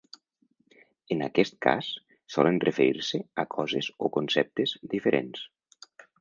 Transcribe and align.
En 1.15 1.19
aquest 1.25 1.59
cas 1.65 1.89
solen 2.35 2.57
referir-se 2.65 3.21
a 3.45 3.45
coses 3.57 3.91
o 4.07 4.11
conceptes 4.17 4.75
diferents. 4.95 5.47